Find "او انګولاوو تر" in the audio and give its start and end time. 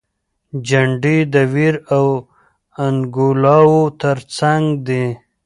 1.95-4.17